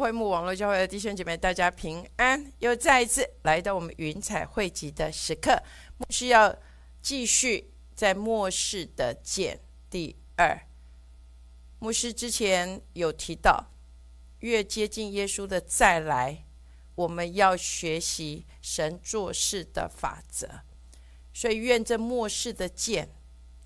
[0.00, 2.50] 会幕网络教会的弟兄姐妹，大家平安！
[2.60, 5.62] 又再一次来到我们云彩汇集的时刻，
[5.98, 6.56] 牧师要
[7.02, 9.60] 继续在末世的见
[9.90, 10.58] 第二。
[11.80, 13.66] 牧师之前有提到，
[14.38, 16.46] 越接近耶稣的再来，
[16.94, 20.48] 我们要学习神做事的法则。
[21.34, 23.10] 所以愿这末世的剑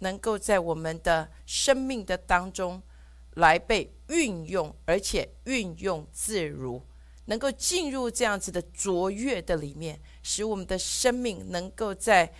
[0.01, 2.83] 能够在我们的生命的当中
[3.35, 6.83] 来被运用，而且运用自如，
[7.27, 12.33] 能够进入这样子的卓越的里面，使我们的生命能够在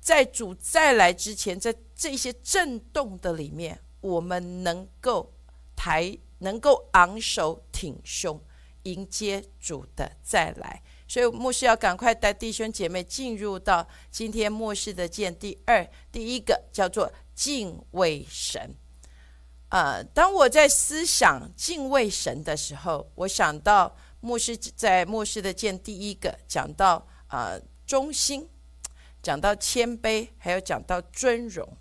[0.00, 5.32] 在主再来之前，在这些震动的里面，我们能够
[5.76, 8.40] 抬，能够昂首挺胸，
[8.84, 10.82] 迎接主的再来。
[11.06, 18.74] 所以牧师要赶快带弟兄姐妹进入到今天末世的见第二，第一个叫做敬畏神。
[19.70, 28.48] 啊，当我在思想敬畏神的时候，我想到牧师在牧师的见第一个讲到啊忠心，
[29.22, 31.76] 讲到谦卑，还有讲到尊荣。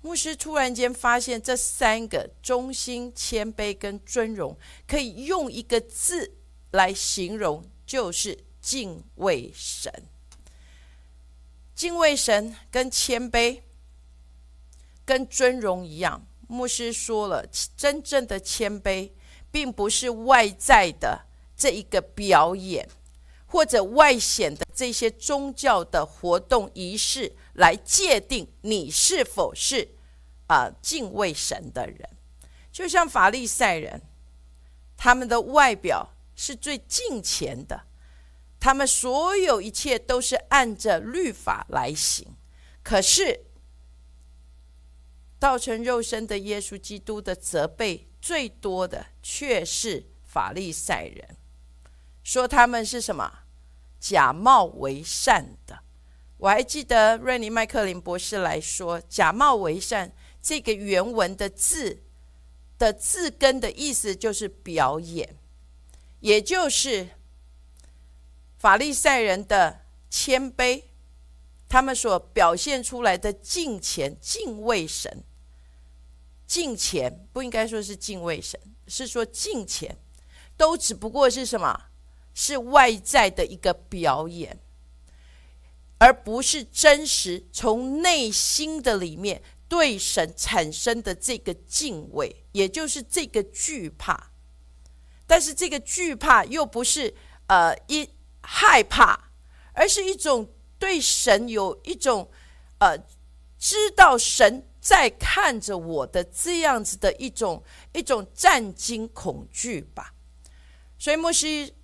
[0.00, 4.56] 牧师突然间发现这三个忠心、谦卑跟尊荣，
[4.88, 6.32] 可以用一个字
[6.70, 7.62] 来形容。
[7.90, 9.92] 就是敬畏神，
[11.74, 13.62] 敬畏神跟谦卑、
[15.04, 16.24] 跟尊荣一样。
[16.50, 19.12] 牧师说了，真正的谦卑，
[19.50, 21.26] 并不是外在的
[21.56, 22.88] 这一个表演，
[23.46, 29.88] 或者外显的这些宗教的活动仪式来界定你是否是
[30.48, 32.08] 啊敬畏神的人。
[32.72, 34.02] 就像法利赛人，
[34.96, 36.10] 他们的外表。
[36.42, 37.82] 是最近前的，
[38.58, 42.26] 他们所有一切都是按着律法来行。
[42.82, 43.44] 可是，
[45.40, 51.36] 道成肉身的耶稣基督的责备最多的却是法利赛人，
[52.22, 53.40] 说他们是什么
[53.98, 55.80] 假冒为善的。
[56.36, 62.02] 我还记得瑞尼麦克林博士来说，假冒为善这个原文的字
[62.78, 65.36] 的字根的意思就是表演。
[66.20, 67.08] 也就是
[68.58, 70.82] 法利赛人的谦卑，
[71.66, 75.24] 他们所表现出来的敬虔、敬畏神、
[76.50, 79.96] 敬虔，不应该说是敬畏神，是说敬虔，
[80.56, 81.80] 都只不过是什么？
[82.34, 84.58] 是外在的一个表演，
[85.98, 94.32] 而不是真实从内心的里面对神产生的这个敬畏，也就是这个惧怕。
[95.28, 97.14] 但是这个惧怕又不是
[97.46, 98.10] 呃一
[98.42, 99.30] 害怕，
[99.72, 102.28] 而是一种对神有一种
[102.78, 102.98] 呃
[103.56, 110.14] 知道神在看着我的这样子的一种一种战惊恐惧吧。
[110.98, 111.74] 所以牧师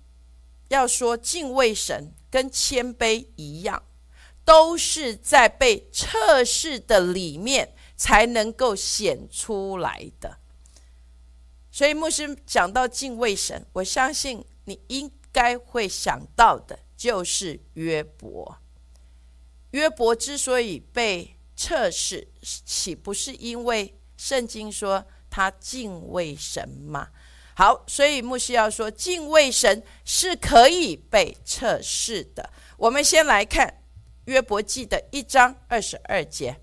[0.67, 3.83] 要说敬畏神跟谦卑一样，
[4.43, 10.37] 都是在被测试的里面才能够显出来的。
[11.71, 18.57] 所以牧师讲到敬畏神，我相信你应该会想到的就是约伯。
[19.71, 27.09] 约伯之所以被测试，岂不是因为圣经说他敬畏神吗？
[27.55, 32.49] 好，所以牧师要说，敬畏神是可以被测试的。
[32.77, 33.81] 我们先来看
[34.25, 36.61] 约伯记的一章二十二节，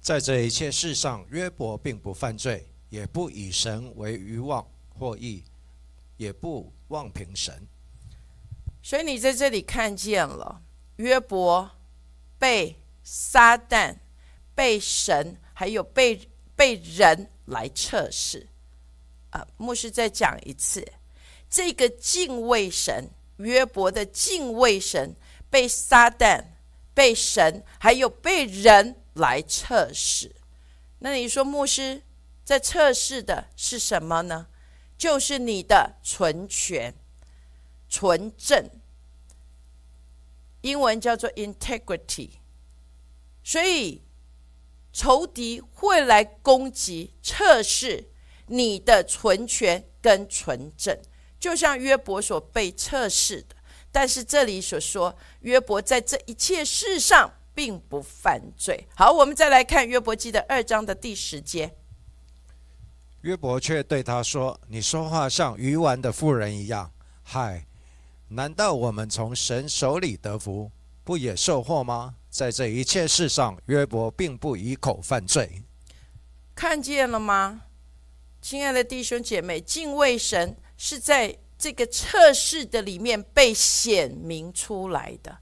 [0.00, 2.68] 在这一切事上，约伯并不犯罪。
[2.92, 5.42] 也不以神为欲望或义，
[6.18, 7.66] 也不妄凭神。
[8.82, 10.60] 所以你在这里看见了
[10.96, 11.70] 约伯
[12.38, 13.96] 被撒旦、
[14.54, 18.48] 被神，还有被被人来测试。
[19.30, 20.86] 啊，牧师再讲一次，
[21.48, 25.16] 这个敬畏神，约伯的敬畏神，
[25.48, 26.44] 被撒旦、
[26.92, 30.34] 被神，还有被人来测试。
[30.98, 32.02] 那你说牧师？
[32.44, 34.48] 在测试的是什么呢？
[34.98, 36.92] 就是你的纯全、
[37.88, 38.68] 纯正，
[40.60, 42.30] 英文叫做 integrity。
[43.42, 44.02] 所以
[44.92, 48.10] 仇敌会来攻击、测试
[48.46, 50.98] 你的纯全跟纯正，
[51.40, 53.56] 就像约伯所被测试的。
[53.90, 58.86] 但是这里所说，约伯在这一切事上并不犯罪。
[58.94, 61.76] 好，我们再来看约伯记的二章的第十节。
[63.20, 66.90] 约伯却对他说：“你说话像愚顽的妇人一样。
[67.22, 67.66] 嗨，
[68.28, 70.72] 难道我们从神手里得福，
[71.04, 72.14] 不也受祸吗？
[72.30, 75.62] 在这一切事上，约伯并不以口犯罪。
[76.54, 77.62] 看见了吗？
[78.40, 85.38] 亲爱的弟兄姐妹，敬畏神是在这个测试的里面被显明出来的。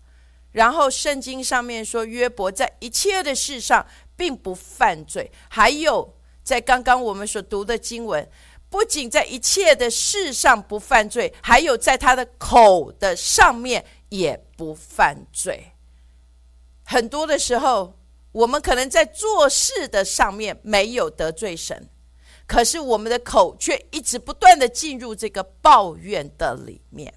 [0.53, 3.87] 然后圣经上面说，约伯在一切的事上
[4.17, 5.31] 并不犯罪。
[5.49, 8.29] 还有在刚刚我们所读的经文，
[8.69, 15.73] 不仅在一切的事上不犯罪，还有在他的口的上面也不犯罪。
[16.85, 17.99] 很多的时候，
[18.33, 21.89] 我们可能在做事的上面没有得罪神，
[22.47, 27.15] 可是我们的口却一直不断的进入这个抱怨的里面。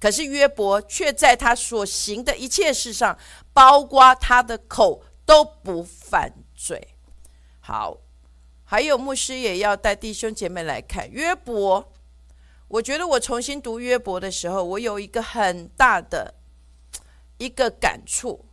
[0.00, 3.16] 可是约伯却在他所行的一切事上，
[3.52, 6.96] 包括他的口都不犯罪。
[7.60, 7.98] 好，
[8.64, 11.91] 还有牧师也要带弟兄姐妹来看约伯。
[12.72, 16.34] 我觉得我重新读约伯的时候，我有一个很大的
[17.36, 18.46] 一个感触。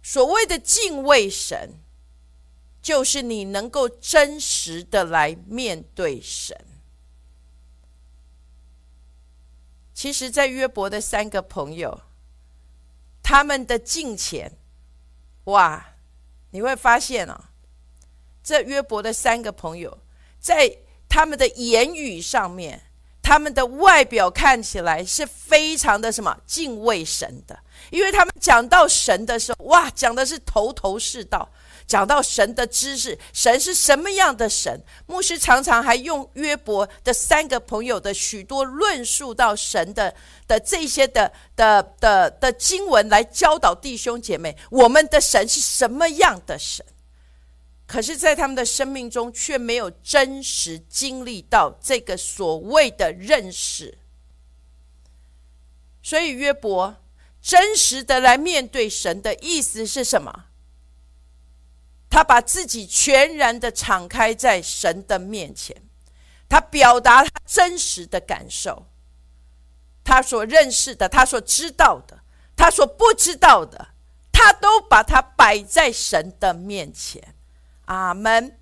[0.00, 1.80] 所谓的敬畏神，
[2.80, 6.56] 就是你能够真实的来面对神。
[9.92, 12.02] 其实，在约伯的三个朋友，
[13.20, 14.56] 他们的敬虔，
[15.44, 15.94] 哇，
[16.50, 17.50] 你会发现啊，
[18.44, 19.98] 这约伯的三个朋友，
[20.38, 20.78] 在
[21.08, 22.85] 他们的言语上面，
[23.26, 27.58] 他们的外表看起来是非常的什么敬畏神的，
[27.90, 31.50] 因为他们讲到神的时候，哇，讲的是头头是道。
[31.88, 34.80] 讲到神的知识，神是什么样的神？
[35.06, 40.14] 牧师常常还用约伯的三个朋友的许多论述到神的
[40.46, 46.84] 的这些的的的的经文来教导弟兄姐妹，我们的神是什么样的神？
[47.86, 53.98] 可是，在他们的生命中却没有真实经历到这个所谓的认识。
[56.02, 56.96] 所以，约伯
[57.40, 60.46] 真实的来面对神的意思是什么？
[62.10, 65.80] 他把自己全然的敞开在神的面前，
[66.48, 68.86] 他表达他真实的感受，
[70.02, 72.20] 他所认识的，他所知道的，
[72.56, 73.90] 他所不知道的，
[74.32, 77.35] 他都把它摆在神的面前。
[77.86, 78.60] 阿门。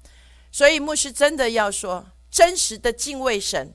[0.50, 3.74] 所以牧师真的要说，真实的敬畏神，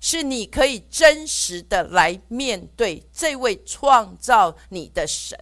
[0.00, 5.38] 是你可以真实的来面对这位创造你的神。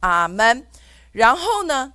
[0.00, 0.68] 阿门。
[1.10, 1.94] 然后呢？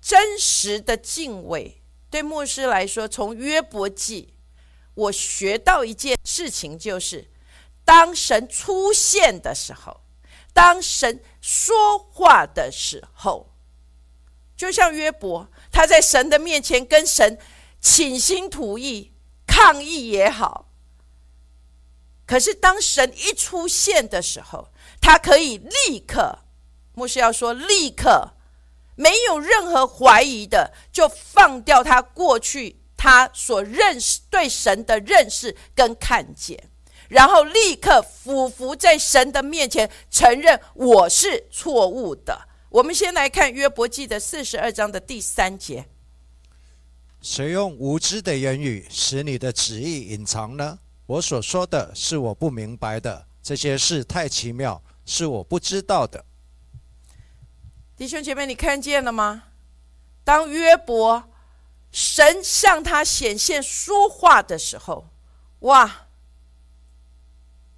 [0.00, 1.80] 真实的敬畏，
[2.10, 4.34] 对牧师来说，从约伯记，
[4.94, 7.30] 我学到一件事情，就是
[7.84, 10.00] 当神出现的时候，
[10.52, 13.54] 当神说话的时候，
[14.56, 17.36] 就像约伯，他在神的面前跟神
[17.80, 19.10] 倾心吐意、
[19.46, 20.68] 抗议也好，
[22.24, 24.68] 可是当神一出现的时候，
[25.00, 25.58] 他可以
[25.88, 26.38] 立刻，
[26.94, 28.34] 牧师要说立刻。
[28.94, 36.70] 没有任何怀疑的，就放掉他过去他所认识对神的认识跟看见，
[37.08, 42.48] 然后立刻俯伏在神的面前，承认我是错误的。
[42.72, 45.84] 我们先来看约伯记的四十二章的第三节：
[47.20, 50.78] 谁用无知的言语使你的旨意隐藏呢？
[51.04, 56.24] 我所说的是我不明白的，这些事太奇妙，是我不知道的。
[57.94, 59.42] 弟兄姐妹，你看见了吗？
[60.24, 61.30] 当约伯
[61.90, 65.08] 神向他显现说话的时候，
[65.60, 66.06] 哇！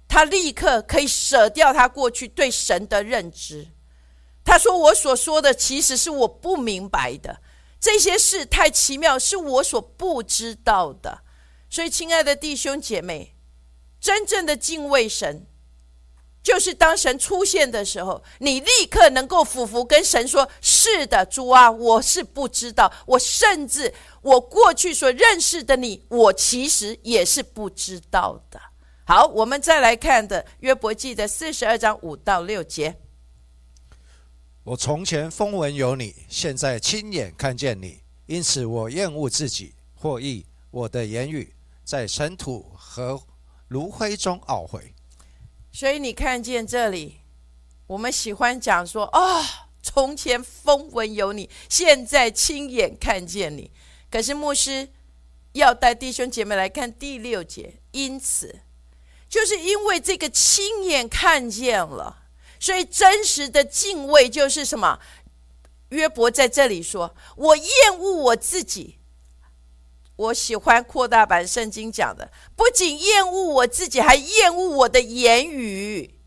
[0.07, 3.67] 他立刻可以舍掉他过去对神的认知。
[4.45, 7.41] 他说：“我所说的其实是我不明白的，
[7.81, 11.23] 这些事太奇妙，是我所不知道的。”
[11.67, 13.35] 所以，亲爱的弟兄姐妹，
[13.99, 15.47] 真正的敬畏神。
[16.43, 28.61] 就是当神出现的时候，你立刻能够俯伏跟神说：“是的，主啊，我是不知道，我甚至我过去所认识的你，我其实也是不知道的。”
[29.07, 32.95] 好，我们再来看的约伯记的四十二章五到六节。
[34.65, 41.53] 我从前风闻有你，现在亲眼看见你，因此我厌恶自己，或意我的言语
[41.83, 43.21] 在尘土和
[43.67, 44.95] 炉灰中懊悔。
[45.71, 47.17] 所以你看见这里，
[47.85, 49.45] 我们喜欢讲说：“哦，
[49.83, 53.69] 从前风闻有你，现在亲眼看见你。”
[54.09, 54.89] 可是牧师
[55.51, 58.61] 要带弟兄姐妹来看第六节，因此
[59.29, 62.24] 就是因为这个亲眼看见了，
[62.59, 64.99] 所以真实的敬畏就是什么？
[65.89, 68.99] 约伯在这里说：“我厌恶我自己。”
[70.17, 76.17] 我喜欢扩大版圣经讲的，不仅厌恶我自己，还厌恶我的言语，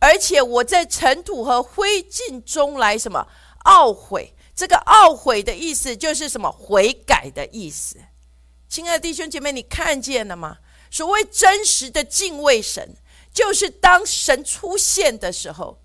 [0.00, 3.28] 而且我在尘土和灰烬中来什么
[3.66, 4.34] 懊悔？
[4.56, 6.50] 这个懊悔的意思就是什么？
[6.50, 7.96] 悔改的意思。
[8.68, 10.58] 亲爱的弟兄姐妹，你看见了吗？
[10.90, 12.96] 所谓真实的敬畏神，
[13.32, 15.80] 就是当神出现的时候，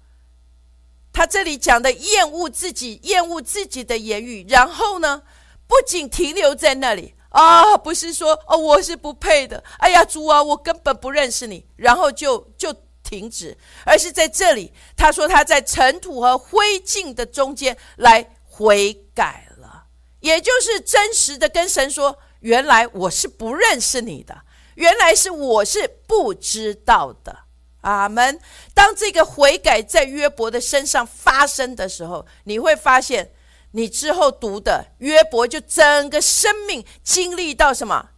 [1.14, 5.22] 他这里讲的厌恶自己，厌恶自己的言语，然后呢，
[5.68, 19.86] 不仅停留在那里啊，不是说哦我是不配的，哎呀主啊，我根本不认识你，然后就就停止，而是在这里，他说他在尘土和灰烬的中间来悔改了，
[20.20, 22.18] 也就是真实的跟神说。
[22.42, 24.40] 原来我是不认识你的，
[24.76, 27.40] 原来是我是不知道的。
[27.82, 28.40] 阿门。
[28.74, 33.32] 当这个悔改在约伯的身上发生的时候，你会发现，
[33.72, 38.10] 你之后读的约伯就整个生命经历到什么？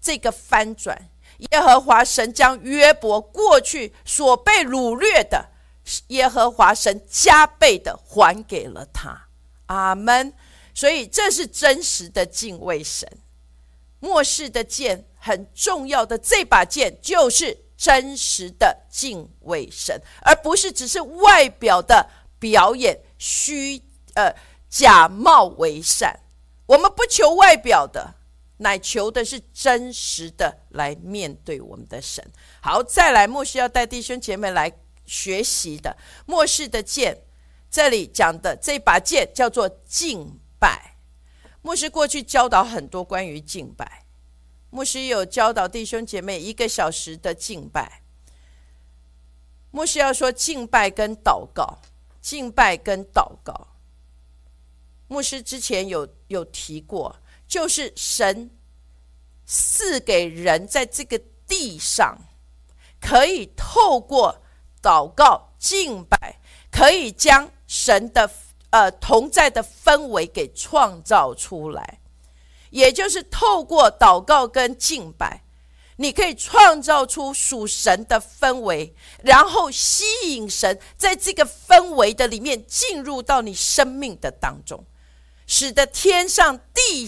[0.00, 1.10] 这个翻转，
[1.50, 5.50] 耶和华神将约伯过去所被掳掠的，
[6.08, 9.28] 耶和华神加倍的还给了他。
[9.66, 10.34] 阿门。
[10.74, 13.06] 所以这是真实的敬畏神。
[14.00, 22.10] 末世的剑很重要的这把剑，就是真实的敬畏神，而不是只是外表的
[22.40, 23.80] 表演虚
[24.14, 24.34] 呃
[24.68, 26.18] 假冒为善。
[26.66, 28.14] 我们不求外表的，
[28.56, 32.28] 乃求的是真实的来面对我们的神。
[32.60, 34.72] 好，再来，末世要带弟兄姐妹来
[35.06, 37.22] 学习的末世的剑，
[37.70, 40.96] 这里讲的这把剑叫做敬拜。
[41.62, 44.01] 牧师过去教导很多关于敬拜，
[44.74, 48.00] 牧师有教导弟兄姐妹一个小时的敬拜。
[49.70, 51.78] 牧师要说敬拜跟祷告，
[52.22, 53.68] 敬拜跟祷告。
[55.08, 57.14] 牧师之前有有提过，
[57.46, 58.50] 就是神
[59.44, 62.18] 赐给人在这个地上，
[62.98, 64.42] 可以透过
[64.82, 68.30] 祷告敬拜，可以将神的。
[68.70, 72.00] 呃，同在的氛围给创造出来，
[72.72, 75.42] 也就是透过祷告跟敬拜，
[75.96, 84.84] 你可以创造出属神的氛围，然后吸引神在这个氛围的里面进入到你生命的当中，
[85.46, 87.06] 使得天上地，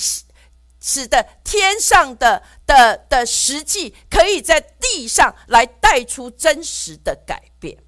[0.80, 7.78] 使得天上的的的实际可以在地上来带出真实的改变。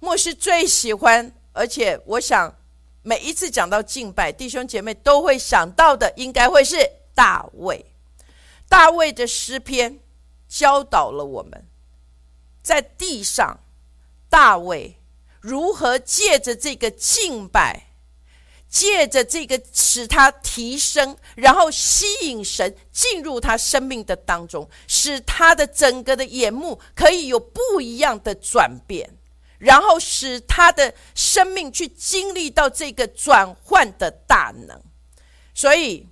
[0.00, 2.59] 牧师最喜欢，而且我想。
[3.02, 6.76] 每一次讲到敬拜，弟兄姐妹都会想到的，应该会是
[7.14, 7.86] 大卫。
[8.68, 10.00] 大卫的诗篇
[10.48, 11.66] 教导了我们，
[12.62, 13.60] 在地上，
[14.28, 15.00] 大卫
[15.40, 17.88] 如何借着这个敬拜，
[18.68, 29.16] 借着这个使他提升，然后吸引神进入他生命的当中，使他的整个的眼目可以有不一样的转变。
[29.60, 34.80] 然后使他的生命去经历到这个转换的大能，
[35.54, 36.08] 所以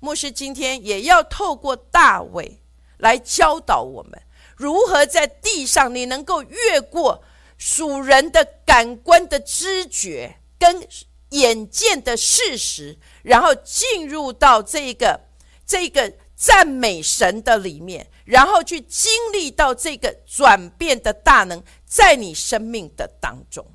[0.00, 2.62] 牧师今天也要透过大卫
[2.96, 4.22] 来教导我们，
[4.56, 7.22] 如何在地上你能够越过
[7.58, 10.88] 属人的感官的知觉跟
[11.30, 15.20] 眼见的事实，然后进入到这个
[15.66, 21.62] 这个赞美神的里面，然后去经历到这个转变的大能。
[21.96, 23.66] 在你生命的当中，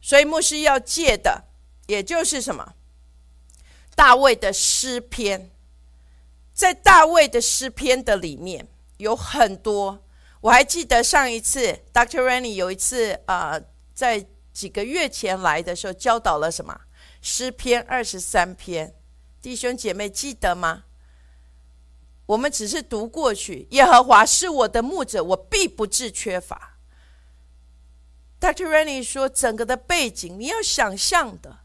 [0.00, 1.44] 所以牧师要借的，
[1.86, 2.74] 也就是什么？
[3.94, 5.52] 大卫的诗篇，
[6.52, 8.66] 在大卫的诗篇的里面
[8.96, 10.02] 有很多。
[10.40, 12.20] 我还记得上一次，Dr.
[12.20, 13.60] Rennie 有一次啊，
[13.94, 16.80] 在几个月前来的时候，教导了什么？
[17.22, 18.92] 诗篇二十三篇，
[19.40, 20.82] 弟兄姐妹记得吗？
[22.26, 26.78] 我们只是读过去，耶和华是我的牧者，我必不致缺乏。
[28.40, 28.66] Dr.
[28.66, 31.58] Rennie 说，整个的背景你要想象的，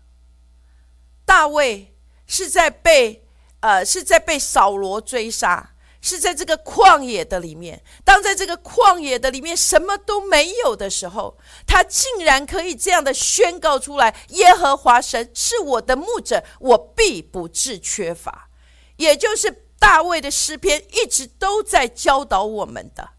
[1.26, 1.96] 大卫
[2.28, 3.26] 是在被
[3.62, 7.82] 呃是在被扫罗追杀，是在这个旷野的里面。
[8.04, 18.50] 当在这个旷野的里面什么都没有的时候，他竟然可以这样的宣告出来：耶和华神是我的牧者，我必不致缺乏。
[18.98, 19.69] 也就是。
[19.80, 23.12] 大卫的诗篇一直都在教导我们的：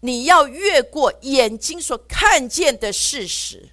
[0.00, 3.70] 你要越过眼睛所看见的事实，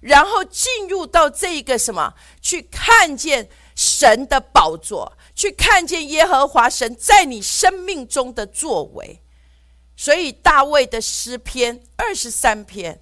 [0.00, 9.20] 然后进入到这个什么，去看见神的宝座，去看见耶和华神在你生命中的作为。
[9.96, 13.00] 所以，大卫的诗篇二十三篇，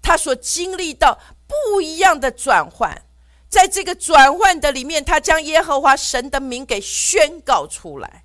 [0.00, 3.09] 他所经历到不一样的转换。
[3.50, 8.24] 在这个转换的里面，他将耶和华神的名给宣告出来，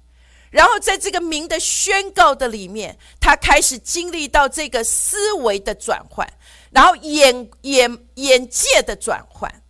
[0.52, 6.32] 然后在这个名的宣告的里面，他开始经历到这个思维的转换，
[6.70, 9.64] 然后眼眼眼界的转换，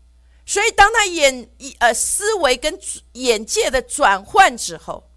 [0.46, 2.78] 所以当他眼一呃思维跟
[3.14, 5.10] 眼界的转换之后，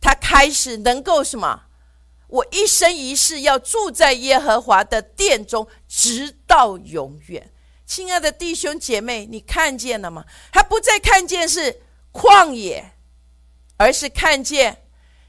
[0.00, 1.64] 他开始能够什么？
[2.28, 7.52] 我一生一世要住在耶和华的殿中，直到永远。
[7.86, 10.24] 亲爱的弟兄姐妹，你看见了吗？
[10.52, 11.80] 他不再看见是
[12.12, 12.92] 旷野，
[13.76, 14.82] 而是看见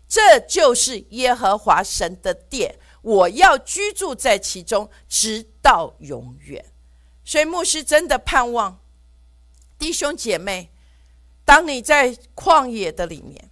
[0.07, 6.65] 这就是耶和华神的殿，我要居住在其中，直到永远。
[7.23, 8.79] 所以牧师真的盼望
[9.77, 10.71] 弟兄姐妹，
[11.45, 13.51] 当你在旷野的里面，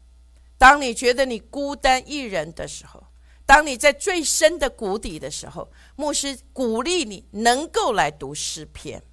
[0.58, 3.05] 当你觉得你孤单一人的时候。
[3.46, 9.04] 当你在最深的谷底的时候，牧师鼓励你能够来读诗篇。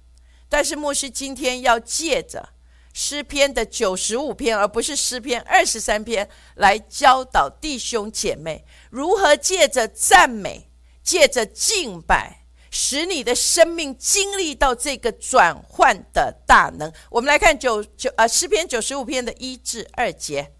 [0.49, 2.49] 但是牧师今天要借着
[2.93, 10.69] 诗篇的九十五篇，而不是诗篇二十三篇，来教导弟兄姐妹如何借着赞美、
[11.03, 16.91] 借着敬拜，使你的生命经历到这个转换的大能。
[17.09, 20.53] 我们来看九九啊诗篇九十五篇的一至二节。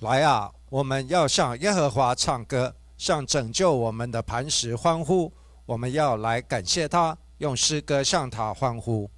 [0.00, 2.74] 来啊，我们要向耶和华唱歌。
[2.96, 5.32] 向拯救我们的磐石欢呼，
[5.66, 9.10] 我们要来感谢他，用诗歌向他欢呼。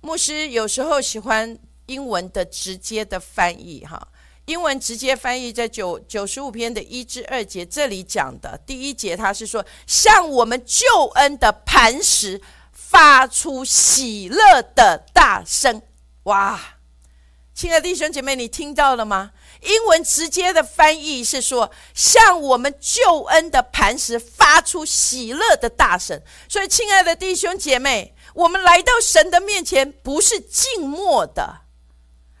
[0.00, 4.08] 牧师有时候喜欢英文的直接的翻译，哈，
[4.44, 12.40] 英文直接翻译在九九十五篇的一至二节，这里讲的第一节，他是说向我们救恩的磐石
[12.72, 15.82] 发出喜乐的大声。
[16.24, 16.78] 哇，
[17.52, 19.32] 亲爱的弟兄姐妹，你听到了吗？
[19.60, 26.20] 英文直接的翻译是说，向我们救恩的磐石发出喜乐的大声。
[26.48, 31.62] 所以，亲爱的弟兄姐妹，我们来到神的面前，不是静默的，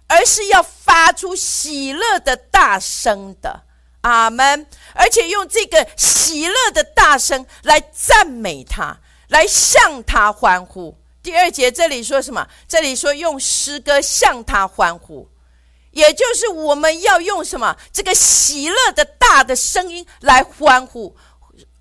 [0.06, 3.64] 而是要发出喜乐的大声的。
[4.02, 4.66] 阿门！
[4.94, 10.96] 而且用这个喜乐的大声来赞美他，来向他欢呼。
[11.20, 12.46] 第二节这里说什么？
[12.68, 15.28] 这里说用诗歌向他欢呼。
[15.90, 21.16] 也就是我们要用什么这个喜乐的大的声音来欢呼，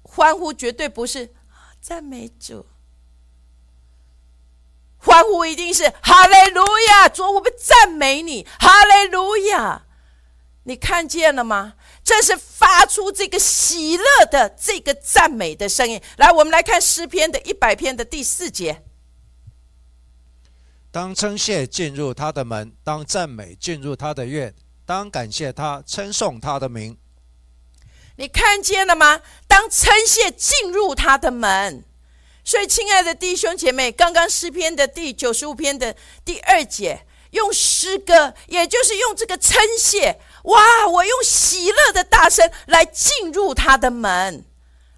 [0.02, 1.34] 欢呼绝对不是
[1.82, 2.65] 赞美主，
[4.98, 9.84] 欢呼一定是哈利路亚，主我们赞美你，哈利路亚，
[10.63, 11.74] 你看见了吗？
[12.04, 16.02] 这是发出这个喜乐的这个赞美的声音。
[16.15, 18.84] 来，我们来看诗篇的一百篇的第四节。
[20.97, 26.97] 当称谢进入他的门，当赞美进入他的院，当感谢他，称颂他的名。
[28.15, 29.21] 你看见了吗？
[29.47, 31.86] 当称谢进入他的门，
[32.43, 40.88] 所以亲爱的弟兄姐妹，刚刚诗篇的第九十五篇的第二节，用诗歌，也就是用这个称谢，哇！
[40.88, 44.43] 我用喜乐的大声来进入他的门，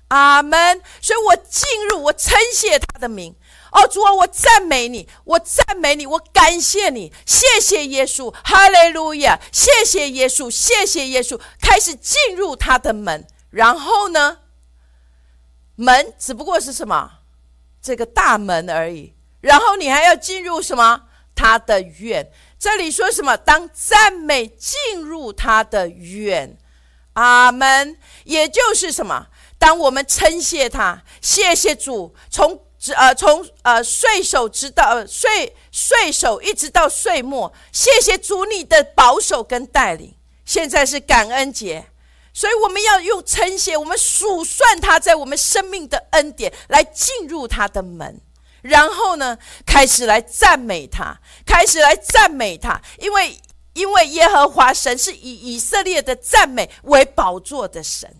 [0.08, 0.82] 阿门。
[1.02, 3.36] 所以我进入，我称谢他的名。
[3.72, 14.40] 哦，主啊，我赞美你，我赞美你，我感谢你，谢谢耶稣，哈利路亚，谢谢耶稣，谢谢耶稣，开始进入他的门，然后呢，
[15.76, 17.20] 门只不过是什么，
[17.80, 21.04] 这个大门而已，然后你还要进入什么，
[21.36, 23.38] 他的院，这里说什么？
[23.38, 26.58] 当赞美进入他的院，
[27.14, 29.28] 阿门，也就是什么？
[29.60, 32.66] 当我们称谢他，谢谢主，从。
[32.80, 40.16] 直呃，从呃岁首直到岁岁首，一直到岁末，谢谢主你的保守跟带领。
[40.46, 41.92] 现在是感恩节，
[42.34, 48.20] 所以我们要用称谢，我们数算他在我们生命的恩典，来进入他的门，
[48.64, 53.38] 然后呢，开始来赞美他，开始来赞美他，因为
[53.74, 58.16] 因为耶和华神是以以色列的赞美为宝座的神。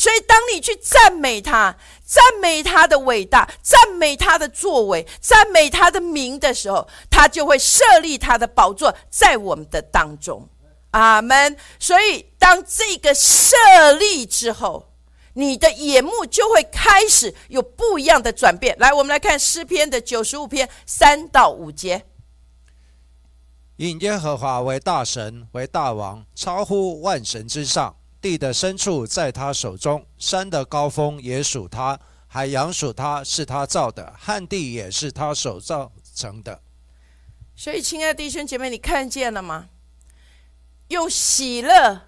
[0.00, 10.48] 所以，当你去赞美他、赞美他的伟大、赞美他的作为、赞美他的名的时候，他就会设立他的宝座在我们的当中。
[10.92, 11.54] 阿门。
[11.78, 14.90] 所以，当这个设立之后，
[15.34, 18.74] 你的眼目就会开始有不一样的转变。
[18.78, 22.06] 来，我们来看诗篇的九十五篇三到五节：
[23.76, 27.96] 引耶和华为大神，为大王，超乎万神之上。
[28.20, 36.60] 地的深处在他手中，山的高峰也属他，海洋属他，是他造的，旱地也是他手造成的。
[37.56, 39.68] 所以，亲爱的弟兄姐妹，你看见了吗？
[40.88, 42.02] 用喜乐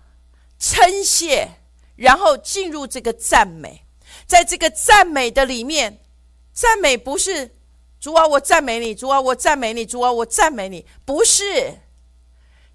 [0.59, 1.49] 称谢，
[1.97, 3.87] 然后进入这个赞美，
[4.27, 6.01] 在这个赞美的里面，
[6.53, 7.55] 赞美不是
[8.01, 11.81] 主啊，我赞美你，主啊，我赞美你，主啊，我赞美你，不是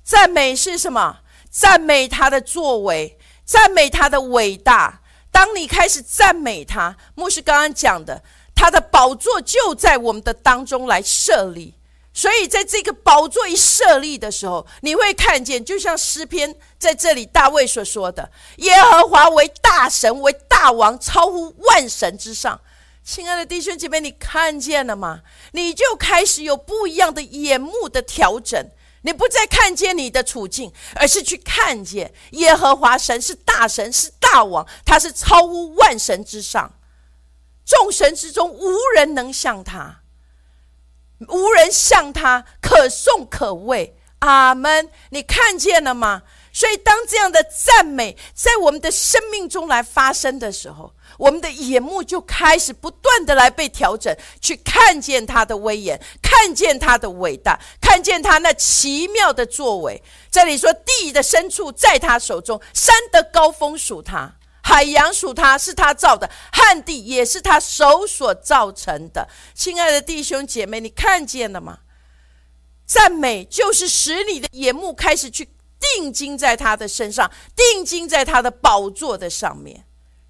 [0.04, 1.20] 赞美是什么？
[1.50, 3.17] 赞美他的作为。
[3.48, 5.02] 赞美他的伟大。
[5.32, 8.22] 当你开始赞美他，牧师刚刚讲的，
[8.54, 11.74] 他的宝座就在我们的当中来设立。
[12.14, 22.60] 所以在这个宝座一设立的时候，你会看见，就像诗篇在这里大卫所说的：“耶和华为大神，为大王，超乎万神之上。”
[23.06, 25.22] 亲爱的弟兄姐妹，你看见了吗？
[25.52, 28.68] 你就开始有不一样的眼目的调整。
[29.08, 36.74] 你不再看见你的处境，而是去看见耶和华神是大神，是大王，他是超乎万神之上，
[37.66, 40.02] 众神之中无人能像他。
[41.30, 44.90] 无人像他可颂可畏，阿门。
[45.12, 46.24] 你看见了吗？
[46.52, 60.04] 所以，当这样的赞美在我们的生命中来发生的时候，我们的眼目就开始不断的来被调整，去看见他的威严，看见他的伟大，看见他那奇妙的作为。
[60.32, 64.36] 这里说，地的深处在他手中，山的高峰属他。
[64.62, 69.30] 海洋属他，是他造的；旱地也是他手所造成的。
[69.54, 71.80] 亲爱的弟兄姐妹，你看见了吗？
[72.86, 75.50] 赞美就是使你的眼目开始去
[75.80, 79.87] 定睛在他的身上，定睛在他的宝座的上面。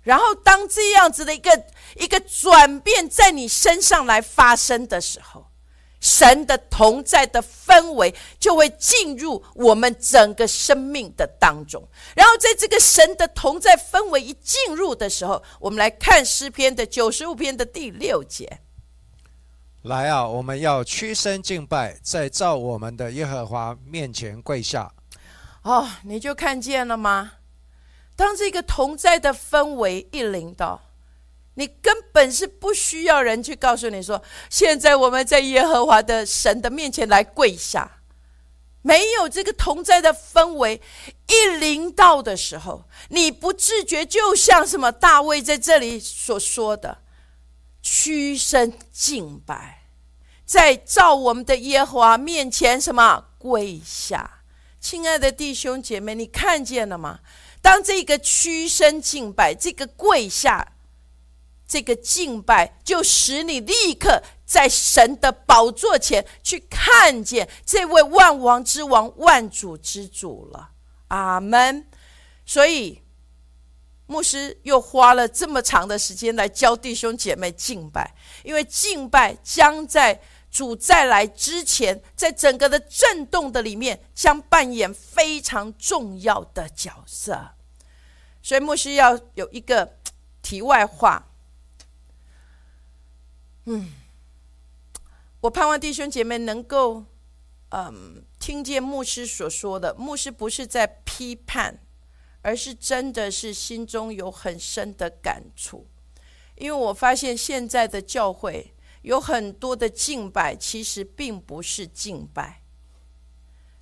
[0.07, 1.65] 然后，当这样子的一个
[1.97, 5.45] 一个转变在你身上来发生的时候。
[5.99, 11.83] 神的同在的氛围就会进入我们整个生命的当中，
[12.15, 18.59] 然后在这个神的同在氛围一进入的时候，我们来看诗篇的九十五篇的第六节。
[19.81, 24.93] 来啊，我们要屈身敬拜，在造我们的耶和华面前跪下。
[25.63, 27.31] 哦，你就看见了吗？
[28.17, 30.81] 当这个同在的氛围一临到。
[31.59, 37.99] 你根本是不需要人去告诉你说，现在我们在耶和华的神的面前来跪下，
[38.83, 40.79] 没有这个同在的氛围
[41.27, 46.99] 一临到的时候，你不自觉就像什么大卫在这里所说的，
[47.81, 49.87] 屈身敬拜，
[50.45, 54.41] 在照我们的耶和华面前什么跪下。
[54.79, 57.21] 亲爱的弟兄姐妹，你看见了吗？
[57.67, 60.71] 当这个屈身敬拜，这个跪下。
[61.67, 70.69] 这个敬拜就使你立刻在神的宝座前去看见这位万王之王、万主之主了。
[71.09, 71.85] 阿门。
[72.45, 73.01] 所以
[74.05, 87.55] 牧师又花了这么长的时间来教弟兄姐妹敬拜，因为敬拜将在主再来之前，在整个的震动的里面将扮演非常重要的角色。
[88.47, 89.97] 所以牧师要有一个
[90.41, 91.27] 题外话。
[93.65, 93.91] 嗯，
[95.41, 97.03] 我盼望弟兄姐妹能够，
[97.71, 99.93] 嗯，听见牧师所说的。
[99.95, 101.83] 牧师不是在批判，
[102.41, 105.85] 而是真的是心中有很深的感触。
[106.55, 112.61] 因为我发现现在的教会有很多的敬拜，其实并不是敬拜，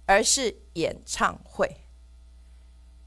[0.07, 1.84] 而是演唱会。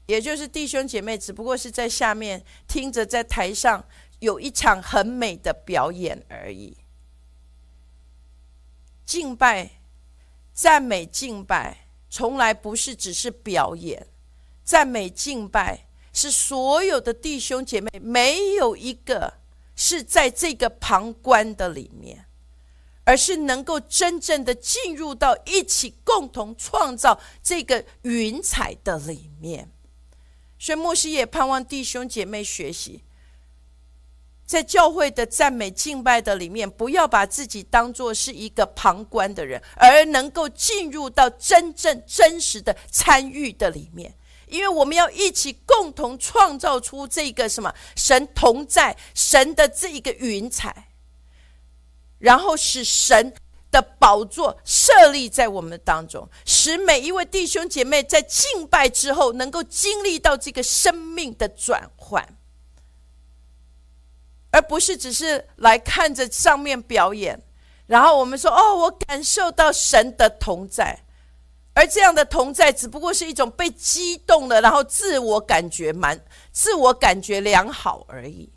[0.09, 3.85] 也就是弟兄姐妹只不过是在下面听着，在台上。
[4.19, 6.75] 有一场很美的表演而已。
[9.05, 9.79] 敬拜、
[10.53, 14.07] 赞美、敬拜，从来不是只是表演。
[14.65, 19.35] 赞美、敬拜是所有的弟兄姐妹，没有一个
[19.73, 22.25] 是在这个旁观的里面，
[23.05, 29.71] 而是能够真正的进入到一起共同创造这个云彩的里面。
[30.59, 33.01] 所以，牧师也盼望弟兄姐妹学习。
[34.45, 44.15] 在教会的赞美敬拜的里面，不要把自己当做是一个旁观的人，而能够进入到真正真实的参与的里面。
[44.47, 50.89] 因为我们要一起共同创造出这个什么神同在神的这一个云彩，
[52.17, 53.31] 然后使神
[53.71, 62.37] 的宝座设立在我们当中，使每一位弟兄姐妹在敬拜之后，能够经历到这个生命的转换。
[64.51, 67.39] 而不是只是来看着上面表演，
[67.85, 71.05] 然后我们说：“哦，我感受到神的同在。”
[71.75, 76.19] 而这样的同在，只不过是一种被激动的，然后自我感觉满、
[76.51, 78.51] 自我感觉良好而已。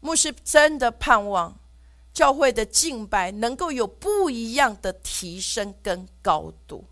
[0.00, 1.60] 牧师真的盼望
[2.14, 6.86] 教会的敬拜能够有不一样的提升跟高度。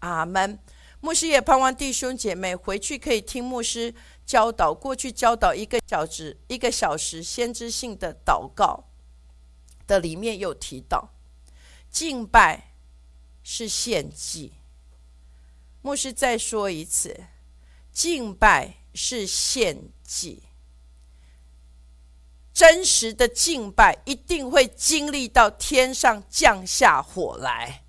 [0.00, 0.58] 阿门。
[1.00, 3.94] 牧师也盼望弟兄姐妹回去可以听牧师。
[4.26, 8.84] 教导过去教导一个小时一个小时先知性的祷告
[9.86, 11.10] 的里面有提到，
[11.90, 12.72] 敬拜
[13.42, 14.54] 是献祭。
[15.82, 17.26] 牧师再说一次，
[17.92, 20.44] 敬拜是献祭。
[22.54, 27.82] 真实的敬拜一定会经历到天上降下火来。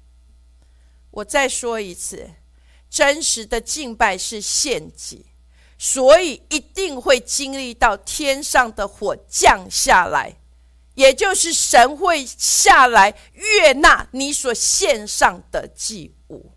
[1.11, 2.31] 我再说一次，
[2.89, 5.27] 真实的敬拜是献祭，
[5.77, 10.37] 所以一定会经历到天上的火降下来，
[10.95, 16.53] 也就是神会下来悦纳你所献上的祭物。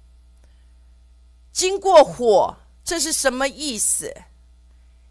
[1.52, 4.14] 经过火，这是什么意思？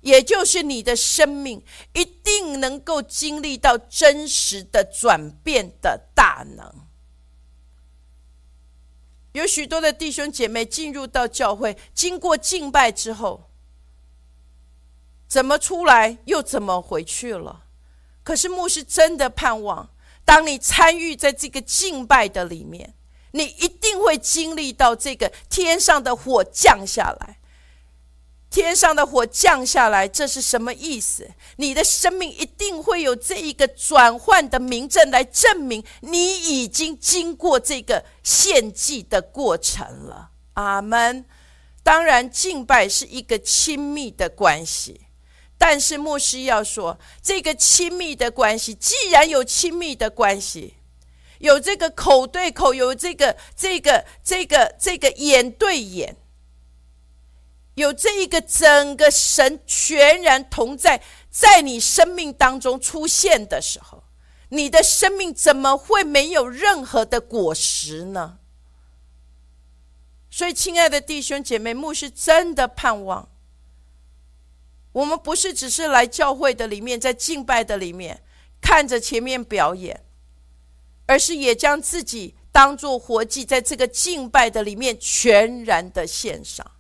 [0.02, 6.88] 也就是你的生命一定能够经历到真实的转变的大能。
[9.34, 13.52] 有许多的弟兄姐妹进入到教会，经过敬拜之后，
[15.28, 17.66] 怎么出来又怎么回去了？
[18.24, 19.92] 可是牧师真的盼望，
[20.26, 22.96] 当你参与在这个敬拜的里面，
[23.32, 27.40] 你一定会经历到这个天上的火降下来。
[28.50, 31.30] 天上的火降下来，这是什么意思？
[31.58, 40.32] 你的生命一定会有这一个转换的明证来证明你已经经过这个献祭的过程了。
[40.54, 41.26] 阿门。
[41.84, 45.02] 当然，敬拜是一个亲密的关系，
[45.58, 50.74] 但是牧师要说，这个亲密的关系，既然有亲密的关系，
[51.40, 56.18] 有这个口对口，有这个这个这个这个眼对眼。
[57.78, 64.04] 有这一个整个神全然同在，在你生命当中出现的时候，
[64.50, 68.40] 你的生命怎么会没有任何的果实呢？
[70.32, 73.30] 所以，亲爱的弟兄姐妹，牧师真的盼望，
[74.94, 78.24] 我们不是只是来教会的里面，在敬拜的里面
[78.60, 80.04] 看着前面表演，
[81.06, 86.72] 而是也将自己当做活祭，在这个敬拜的里面全然的献上。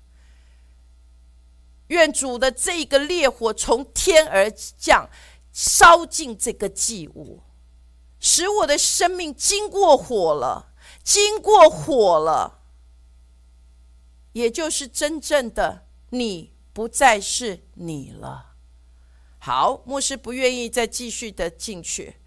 [1.87, 5.09] 愿主的这个烈火从天而降，
[5.53, 7.43] 烧尽这个祭物，
[8.19, 10.73] 使我的生命经过火了，
[11.03, 12.61] 经过火了，
[14.33, 18.55] 也就是真正的你不再是你了。
[19.39, 22.17] 好，牧师不愿意再继续的进去，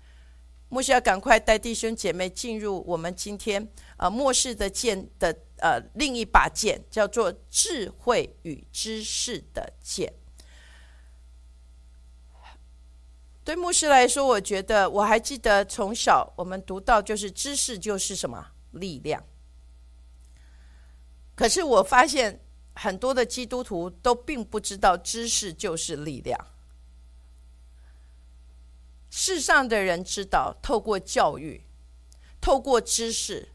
[0.71, 5.37] 牧师要赶快带弟兄姐妹进入我们今天啊末世的见的。
[5.61, 10.13] 呃，另一把剑叫做智慧与知识的剑。
[13.45, 19.25] 对牧师来说，我觉得我还记得从小我们读到，就是知识就是什么力量。
[21.35, 22.41] 可是我发现
[22.75, 26.47] 很多的基督徒都并不知道知识就是力量。
[29.11, 31.65] 世上的人知道，透过教育，
[32.41, 33.49] 透过知识。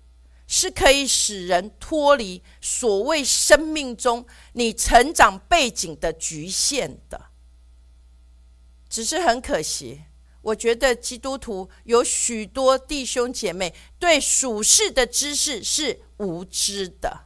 [0.48, 7.20] 是可以使人脱离所谓生命中你成长背景的局限的，
[8.88, 10.04] 只是很可惜，
[10.44, 17.26] 我觉得基督徒有许多弟兄姐妹对属世的知识是无知的，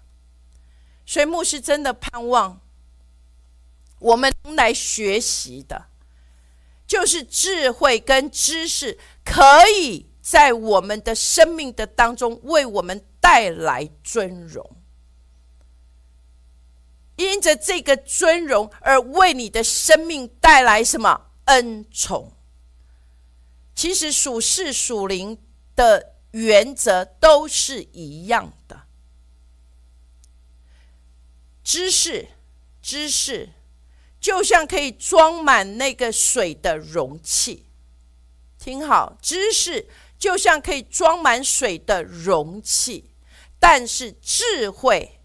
[1.06, 2.62] 所以牧师真的盼望
[4.00, 5.88] 我们来学习的，
[6.88, 13.04] 就是智慧跟知识，可以在我们的生命的当中为我们。
[13.20, 14.78] 带来尊荣，
[17.16, 22.34] 因着这个尊荣而为你的生命带来什么恩宠？
[23.76, 25.38] 其实属世属灵
[25.76, 28.84] 的原则都是一样的。
[31.64, 32.28] 知识，
[32.82, 33.50] 知识，
[34.20, 37.68] 就像可以装满那个水的容器。
[38.58, 39.88] 听好，知识
[40.20, 43.10] 就像可以装满水的容器。
[43.62, 45.20] 但是智慧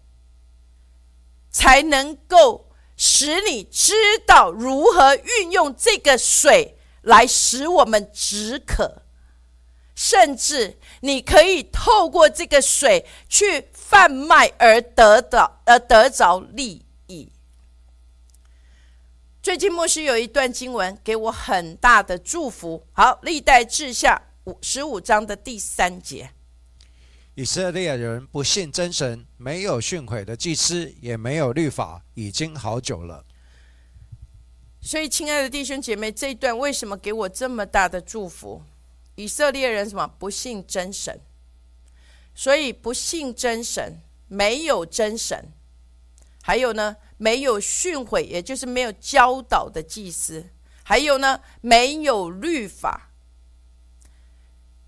[1.49, 3.93] 才能够使你知
[4.25, 9.03] 道如何运用这个水来使我们止渴，
[9.95, 17.31] 甚至你可以透过这个水去贩卖而得到而得着利益。
[19.41, 22.85] 最近牧师有一段经文给我很大的祝福。
[22.91, 26.31] 好，历代志下五十五章的第三节。
[27.33, 33.25] 以色列人不信真神，没有训诲的祭司，也没有律法，已经好久了。
[34.79, 38.61] 所以，亲爱的弟兄姐妹，这一段为什么给我这么大的祝福？
[39.15, 41.19] 以色列人什么不信真神？
[42.35, 45.51] 所以不信真神，没有真神，
[46.43, 50.51] 还有呢，没有训诲，也就是没有教导的祭司，
[50.83, 53.11] 还有呢，没有律法，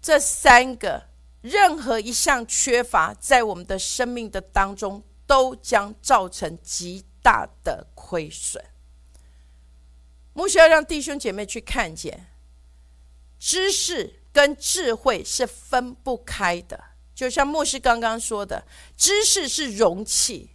[0.01, 1.07] 这三个。
[1.41, 8.61] 任何一项缺乏，在我们的生命的当中，都将造成极大的亏损。
[10.33, 12.27] 牧师要让弟兄姐妹去看见，
[13.39, 16.83] 知识跟智慧是分不开的。
[17.15, 18.65] 就像牧师刚刚说的，
[18.97, 20.49] 知识是容器，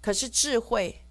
[0.00, 1.04] 可是智慧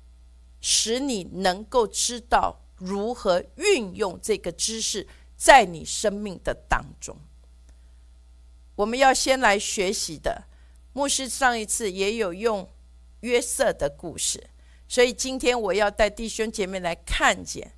[0.59, 7.15] 使你能够知道如何运用这个知识在你生命的当中。
[8.75, 10.45] 我们要先来学习的，
[10.93, 12.69] 牧师上一次也有用
[13.19, 14.49] 约瑟的故事，
[14.87, 17.73] 所以今天我要带弟兄姐妹来看见。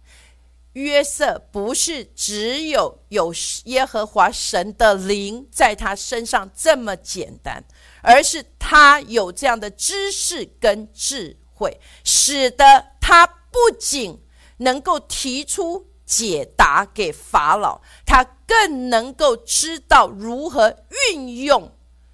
[0.74, 3.34] 约瑟不是只有有
[3.66, 7.62] 耶和华神的灵在他身上这么简单，
[8.02, 14.18] 而是他有这样的知识跟智慧，使得他不仅
[14.62, 20.76] 能够提出解答给法老，他更能够知道如何
[21.14, 21.72] 运用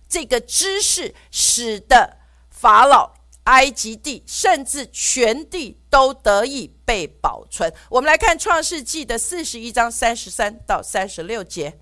[0.10, 2.18] 这个知识，使得
[2.50, 3.16] 法老。
[3.48, 7.74] 埃及地甚至全地都得以被保存。
[7.90, 11.80] 我们来看创世纪的四十一章三十三到三十六节。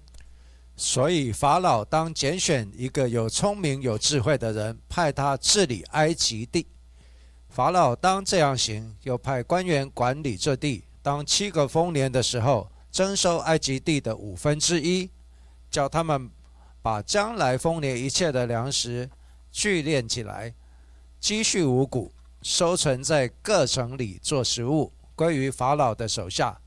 [0.76, 6.68] 所以法老当拣选一个有聪明有智慧的人，派他治理埃及地。
[7.56, 10.84] 法老当这样行，又派官员管理这地。
[11.02, 15.10] 当七个丰年的时候，征收埃及地的五分之一，
[15.72, 16.30] 叫他们
[16.82, 19.10] 把将来丰年一切的粮食
[19.54, 20.54] 聚敛起来。
[21.22, 26.60] 积蓄五谷，收存在各城里做食物，归于法老的手下。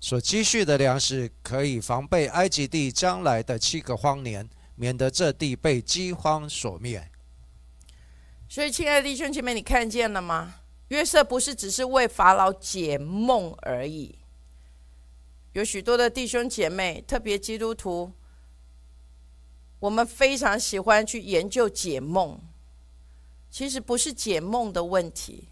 [0.00, 7.11] 所积蓄的粮食可以防备埃及地将来的七个荒年，免得这地被饥荒所灭。
[8.52, 10.56] 所以，亲爱的弟兄姐妹，你看见了吗？
[10.88, 14.18] 约瑟不是只是为法老解梦而已。
[15.54, 18.12] 有许多的弟兄姐妹，特别基督徒，
[19.80, 22.38] 我们非常喜欢去研究解梦。
[23.50, 25.48] 其实不是解梦的问题。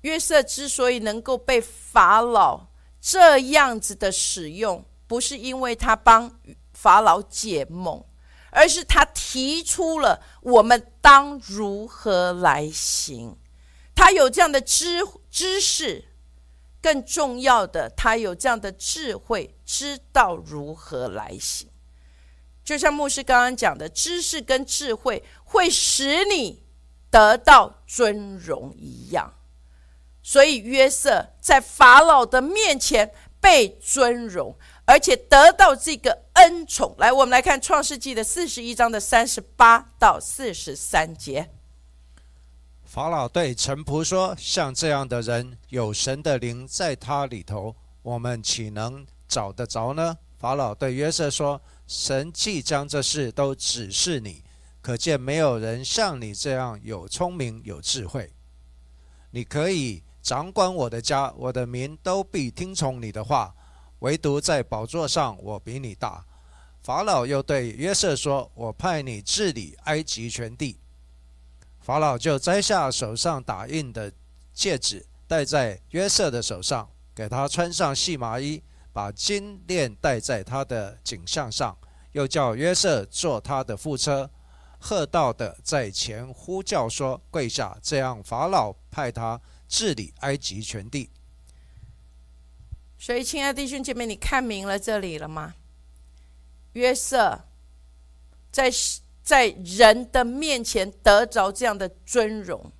[0.00, 2.68] 约瑟之所以能够被法老
[3.02, 6.40] 这样子的使用，不是因为他帮
[6.72, 8.02] 法老解梦，
[8.50, 13.36] 而是他提出了我们当如何来行。
[13.94, 16.06] 他有这样的知知识，
[16.80, 21.68] 更重要的，他有这样的智慧，知道如何来行。
[22.64, 26.62] 就像牧师刚刚讲的，知识跟智慧会使你
[27.10, 29.34] 得到尊荣一样，
[30.22, 34.56] 所以约瑟在法老的面前被尊荣，
[34.90, 36.92] 而且得到这个恩宠。
[36.98, 41.48] 来，我们来看创世纪的四十一章的三十八到四十三节。
[42.82, 51.60] 法老对臣仆说：“像这样的人，有神的灵在他里头，我们岂能找得着呢？”法老对约瑟说。
[51.86, 54.44] 神既将这事都指示你，
[54.80, 58.32] 可见没有人像你这样有聪明有智慧。
[59.32, 63.52] 你可以掌管我的家，我的民都必听从你的话。
[64.00, 66.24] 唯独在宝座上，我比你大。
[66.82, 70.78] 法老又对约瑟说：“我派你治理埃及全地。”
[71.80, 74.12] 法老就摘下手上打印的
[74.52, 78.62] 戒指，戴在约瑟的手上，给他穿上细麻衣。
[78.92, 81.78] 把金链戴在他的颈项上，
[82.10, 84.28] 又叫约瑟坐他的副车，
[84.80, 91.08] 喝道的在前呼叫说：“跪下！”这样法老派他治理埃及全地。
[93.00, 95.54] 所以，亲爱的弟兄姐妹，你看明了这里了吗？
[96.74, 97.46] 约瑟
[98.52, 98.70] 在
[99.22, 102.70] 在人的面前得着这样的尊荣，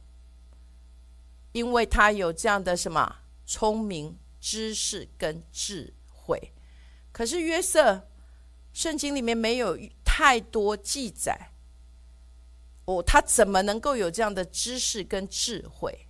[1.52, 5.94] 因为他有这样的什么聪明、知识跟智。
[6.12, 6.52] 慧，
[7.10, 8.06] 可是约瑟，
[8.74, 11.50] 圣经里面没有太多记载。
[12.84, 16.06] 哦，他怎么能够有这样的知识跟智慧？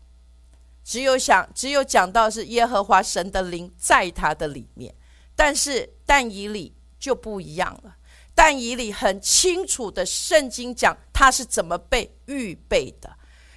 [0.84, 4.94] 只有想，只有讲到是耶和华神的灵在他的里面。
[5.36, 7.96] 但是但以理就不一样了，
[8.34, 13.10] 但以理很清楚的，圣经讲他是怎么被预备的，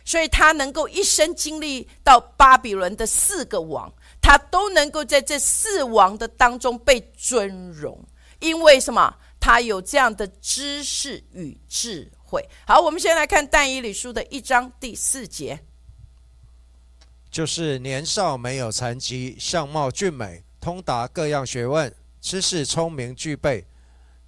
[0.05, 3.93] 所以他能够一生经历到巴比伦的四个王。
[4.21, 8.01] 他都能够在这四王的当中被尊荣，
[8.39, 9.13] 因为什么？
[9.37, 12.41] 他有这样的知识与智慧。
[12.65, 15.59] 好，我们先来看但以理书的一章第四节，
[17.33, 23.65] 就是年少没有残疾，相貌俊美，通达各样学问，知识聪明具备，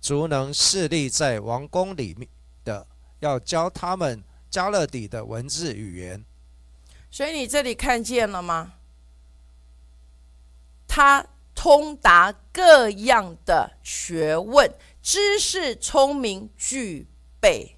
[0.01, 2.27] 足能侍立在王宫里面
[2.63, 2.87] 的，
[3.19, 6.25] 要教他们加勒底的文字语言。
[7.11, 8.73] 所以你这里看见了吗？
[10.87, 17.05] 他通达各样的学问，知识聪明具
[17.39, 17.77] 备。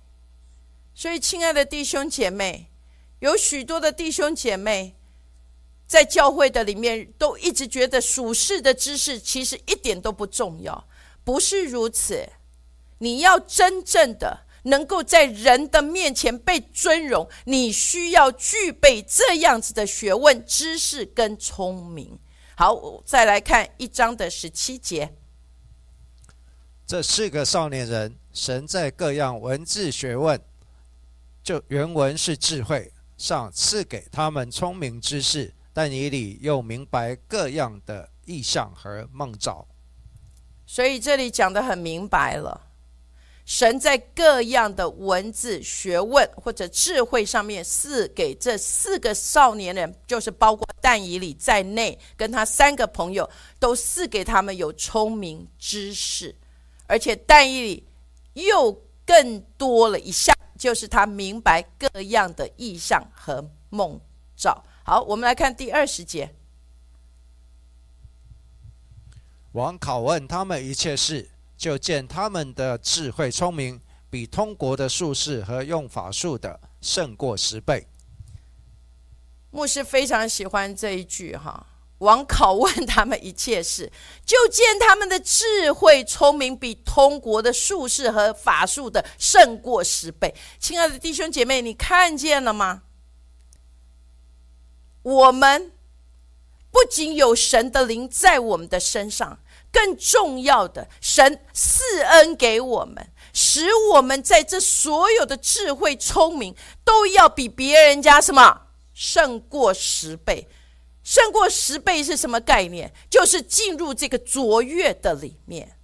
[0.96, 2.72] 所以，亲爱的弟兄姐妹，
[3.20, 4.96] 有许多的弟兄姐妹，
[5.88, 10.88] 在教会的里面都一直觉得属世的知识其实一点都不重要，
[11.24, 12.28] 不是如此。
[13.00, 22.20] 你要真正的能够在人的面前被尊荣，你需要具备这样子的学问、知识跟聪明。
[22.56, 25.14] 好，再来看一章的十七节。
[26.86, 30.42] 这四个少年人，神在各样文字学问，
[31.44, 39.68] 就原文是智慧上赐给他们聪明知识，但以理又明白各样的意象和梦兆。
[40.66, 42.72] 所以这里讲的很明白了。
[43.46, 56.36] 神在各样的文字学问或者智慧上面赐给这四个少年人，就是包括但以里在内，跟他三个朋友都赐给他们有聪明知识，
[56.88, 57.88] 而且但以里
[58.34, 58.72] 又
[59.06, 64.02] 更多了一项，就是他明白各样的意象和梦
[64.36, 64.64] 兆。
[64.90, 66.34] 好，我们来看第二十节，
[69.52, 71.30] 王拷问他们一切事。
[71.58, 77.86] 就见他们的智慧聪明，比通国的术士和用法术的胜过十倍。
[79.52, 81.68] 牧师非常喜欢这一句哈，
[81.98, 83.92] 王拷问他们一切事，
[84.26, 90.34] 就见他们的智慧聪明，比通国的术士和法术的胜过十倍。
[90.58, 92.84] 亲爱的弟兄姐妹，你看见了吗？
[95.08, 95.72] 我们
[96.70, 99.40] 不仅有神的灵在我们的身上。
[99.72, 108.62] 更重要的，神赐恩给我们，使我们在这所有的智慧、聪明，都要比别人家什么
[108.94, 110.48] 胜过十倍。
[111.04, 112.92] 胜过十倍是什么概念？
[113.10, 115.78] 就是进入这个卓越的里面。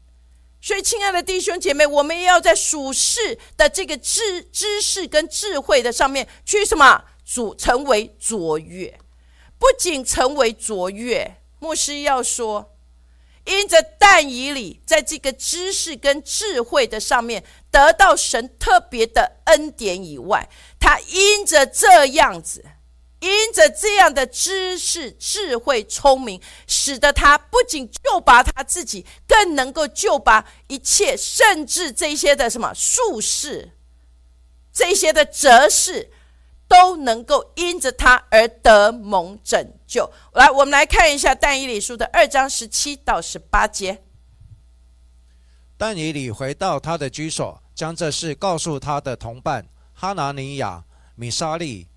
[0.61, 8.99] 所以，亲爱的弟兄姐妹，我们也要在属世的这个知知识跟智慧的上面去什么主成为卓越。
[9.63, 12.75] 不仅成为卓越，牧师要说。
[13.45, 22.65] 因着但以理在这个知识跟智慧的上面得到神特别的恩典以外，他因着这样子，
[23.21, 33.71] 因着这样的知识、智慧、聪明，使得他不仅救拔他自己，更能够救拔一切，甚至这些的什么术士，
[34.73, 36.11] 这些的哲士。
[36.73, 40.11] 都能够因着他而得蒙拯救。
[40.33, 44.01] 来，我们来看一下但以理书的二章十七到十八节。
[45.77, 51.87] 但以理回到他的居所，将这事告诉他的同伴哈拿尼亚、米沙利、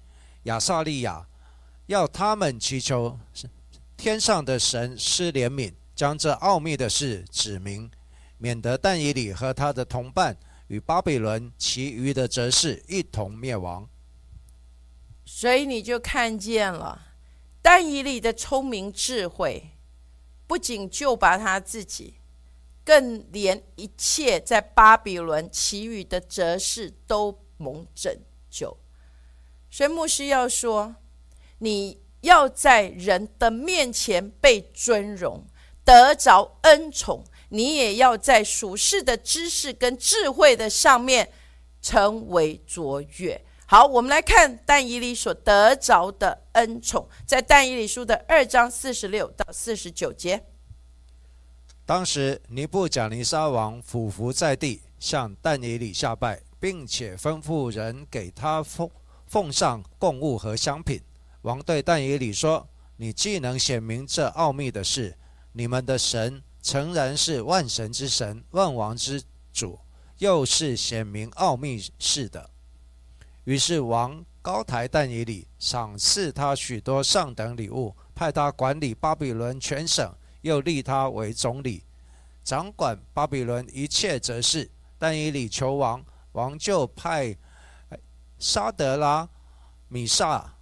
[0.42, 1.26] 亚萨利亚，
[1.86, 3.18] 要他们祈求
[3.96, 7.90] 天上的神施怜悯，将这奥秘的事指明，
[8.36, 13.88] 免得但以理和他的同伴与巴比伦其余的哲士一同灭亡。
[15.36, 17.08] 所以你就看见了，
[17.60, 19.72] 但以理的聪明智慧，
[20.46, 22.14] 不仅救拔他自己，
[22.82, 28.18] 更连一切在巴比伦其余的哲士都蒙拯
[28.48, 28.78] 救。
[29.70, 30.96] 所以牧师要说，
[31.58, 35.44] 你要在人的面前被尊荣，
[35.84, 41.30] 得着恩宠，你也要在属世的知识跟智慧的上面
[41.82, 43.44] 成为卓越。
[43.68, 50.44] 好，我们来看但以理所得着的恩宠，在但以理书的二章四十六到四十九节。
[51.84, 58.88] 当时尼布甲尼撒王俯伏在地，向但以理下拜，并且吩咐人给他奉
[59.26, 61.02] 奉上贡物和香品。
[61.42, 65.16] 王对但以理说：“你既能显明这奥秘的事，
[65.52, 69.20] 你们的神诚然是万神之神、万王之
[69.52, 69.80] 主，
[70.18, 72.50] 又是显明奥秘事的。”
[73.46, 81.84] 于是王高台但以里，赏赐他许多上等礼物，派他管理巴比伦全省，又立他为总理，
[82.44, 84.70] 掌管巴比伦一切则事。
[84.98, 87.36] 但以里求王，王就派
[88.38, 89.28] 沙德拉、
[89.88, 90.56] 米萨、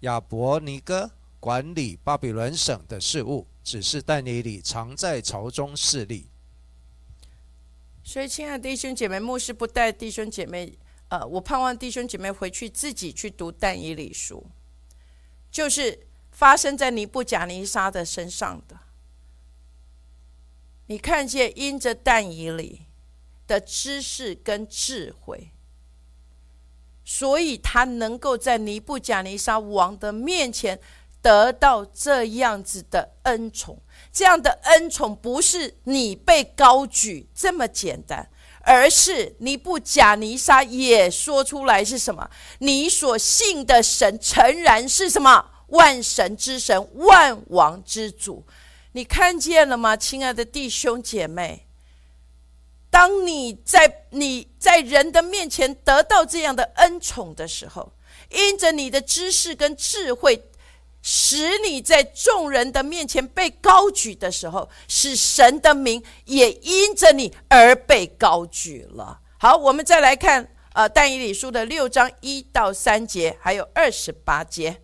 [0.00, 1.10] 亚伯尼哥
[1.40, 3.46] 管理巴比伦省的事务。
[3.64, 6.28] 只是但以里常在朝中侍立。
[8.02, 10.76] 所以，亲爱的弟兄姐妹，牧师不带弟兄姐妹。
[11.12, 14.46] 呃，我盼望弟兄姐妹回去自己去读但以理书，
[15.50, 18.78] 就是发生在尼布甲尼撒的身上的。
[20.86, 22.86] 你看见因着但以理
[23.46, 25.50] 的知识跟智慧，
[27.04, 30.80] 所以他能够在尼布甲尼撒王的面前
[31.20, 33.82] 得到这样子的恩宠。
[34.10, 38.30] 这样的恩宠不是你被高举这么简单。
[38.64, 42.30] 而是尼布贾尼撒也说出来是什么？
[42.58, 48.44] 你所信的神诚然是什么万神之神，万王之主。
[48.92, 51.66] 你看见了吗，亲爱的弟兄姐妹？
[52.90, 57.92] 当你在你在人的面前得到这样的恩宠的时候，
[58.30, 60.50] 因着你的知识跟智慧，
[61.02, 69.20] 使你在众人的面前被高举的时候，使神的名也因着你而被高举了。
[69.38, 74.80] 好，我们再来看呃但以理书的六章一到三节，还有二十八节。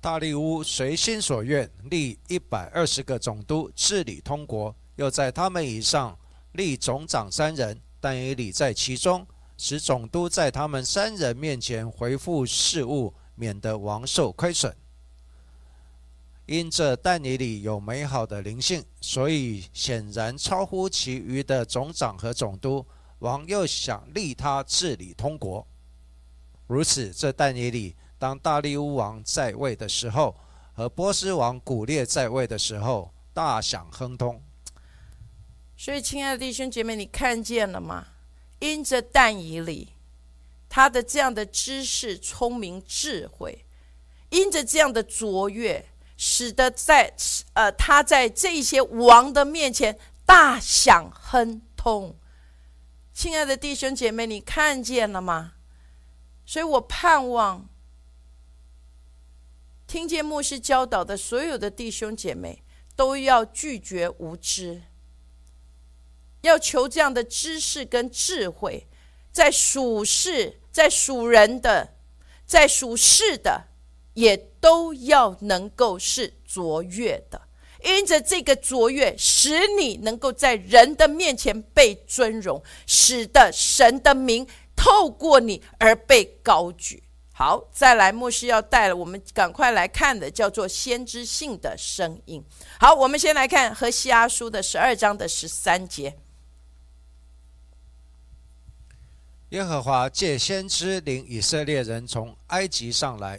[0.00, 6.18] 大利乌随心所愿立一百二十个总督治理通国，又在他们以上。
[6.54, 9.26] 立总长三人，但以理在其中，
[9.56, 14.76] 使总督在他们三人面前回复事务，免得王受亏损。
[16.46, 22.84] 因这但以理有美好的灵性，所以显然超乎其余的总长和总督。
[23.20, 25.64] 王又想立他治理通国。
[26.66, 30.34] 如此，这但以理当大利乌王在位的时候，
[30.74, 34.42] 和波斯王古列在位的时候，大享亨通。
[35.76, 38.08] 所以，亲爱的弟兄姐妹，你看见了吗？
[38.58, 39.91] 因着但以里，
[40.74, 43.66] 他的这样的知识、聪明、智慧，
[44.30, 47.14] 因着这样的卓越，使得在
[47.52, 52.18] 呃他在这些王的面前大享亨通。
[53.12, 55.56] 亲爱的弟兄姐妹，你看见了吗？
[56.46, 57.68] 所以我盼望
[59.86, 62.62] 听见牧师教导的所有的弟兄姐妹，
[62.96, 64.84] 都要拒绝无知。
[66.40, 68.88] 要求这样的知识跟智慧，
[69.30, 71.94] 在属世、在属人的、
[72.46, 73.68] 在属事的，
[74.14, 77.42] 也都要能够是卓越的。
[77.84, 84.46] 因着这个卓越，使你能够在人的面前被尊荣，使得神的名
[84.76, 87.02] 透过你而被高举。
[87.34, 92.44] 好，再来，牧师要带了我们赶快来看的，叫做先知性的声音。
[92.78, 96.16] 好，我们先来看和西阿书的十二章的十三节。
[99.52, 103.38] 耶和华借先知领以色列人从埃及上来，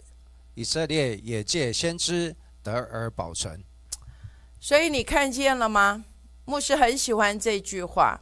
[0.54, 3.64] 以色列也借先知得而保存。
[4.60, 6.06] 所以你看见了吗？
[6.46, 8.22] 牧师很喜欢这句话：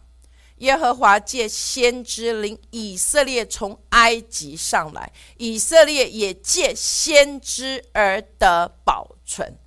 [0.59, 9.59] 耶和华借先知领以色列从埃及上来，以色列也借先知而得保存。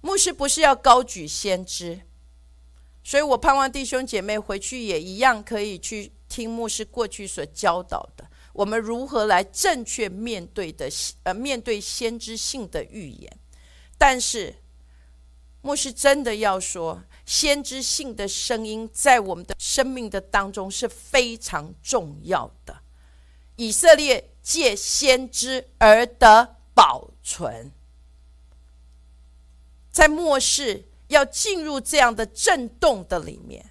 [0.00, 2.02] 牧师不是要高举先知，
[3.02, 6.12] 所以我盼望弟兄姐妹回去也一样可以去。
[6.34, 10.90] 听牧师过去所教导的，我们如何来正确面对的
[11.22, 13.38] 呃面对先知性的预言？
[13.96, 14.56] 但是
[15.62, 22.82] 牧师真的要说，先知性的声音在我们的生命的当中是非常重要的。
[23.54, 27.70] 以色列借先知而得保存，
[29.92, 33.70] 在末世要进入这样的震动的里面。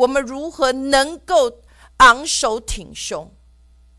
[0.00, 1.60] 我们如何能够
[1.98, 3.30] 昂首挺胸？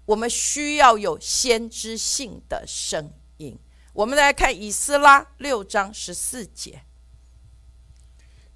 [0.05, 3.55] 我们需要有先知性的声音。
[3.93, 6.81] 我们来看以斯拉六章十四节：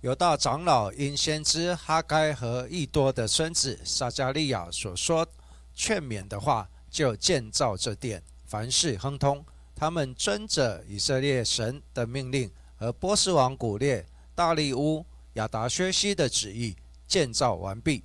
[0.01, 5.27] 有大长老因先知哈该和益多的孙子撒加利亚所说
[5.75, 9.45] 劝勉的话，就建造这殿，凡事亨通。
[9.75, 16.75] 他们遵着以色列神的命令和波斯王古列、大利乌、亚达薛西的旨意。
[17.07, 18.03] 建造完毕。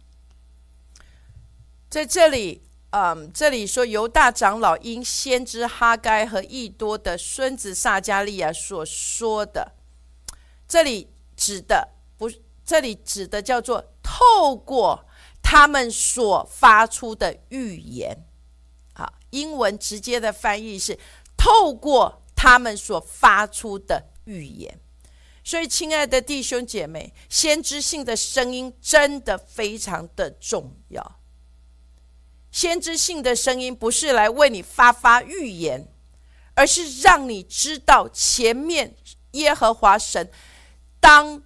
[1.88, 9.72] 在这里，嗯，这里说犹大长老因先知哈该和益多的孙子撒加利亚所说的，
[10.68, 12.30] 这里指的不，
[12.64, 15.04] 这里指的叫做透过
[15.42, 18.24] 他们所发出的预言。
[18.94, 20.98] 好，英文直接的翻译是
[21.36, 24.78] 透过他们所发出的预言。
[25.50, 31.18] 所以，亲爱的弟兄姐妹，先知性的声音真的非常的重要。
[32.52, 35.88] 先知性的声音不是来为你发发预言，
[36.54, 38.94] 而是让你知道前面
[39.32, 40.30] 耶和华神
[41.00, 41.42] 当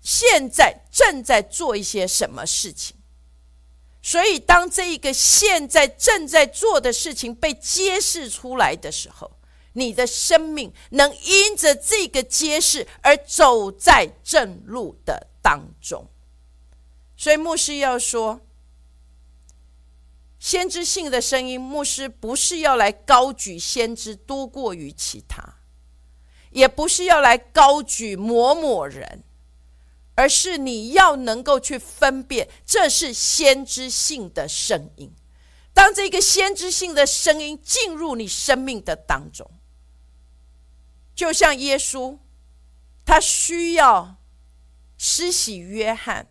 [0.00, 2.96] 现在正在做一些什么事情。
[4.02, 9.37] 所以，当这一个现在正在做的事情被揭示出来的时候，
[9.78, 16.06] 你的生命能因着这个揭示而走在正路的当中，
[17.16, 18.40] 所以牧师要说，
[20.38, 25.56] 先知性的声音，牧师不是要来高举先知多过于其他，
[26.50, 29.22] 也不是要来高举某某人，
[30.14, 35.12] 而是你要能够去分辨，这是先知性的声音。
[35.72, 39.48] 当这个先知性的声音进入你生命的当中，
[41.18, 42.16] 就像耶稣，
[43.04, 44.18] 他需要
[44.96, 46.28] 施洗约翰。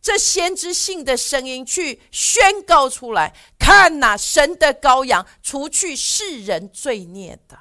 [0.00, 7.58] 这先知性的声音去宣告出来，看呐，神的羔羊，除去世人罪孽的。